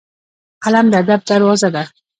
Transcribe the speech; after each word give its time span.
قلم 0.63 0.85
د 0.91 0.93
ادب 1.01 1.21
دروازه 1.29 1.69
ده 1.75 1.83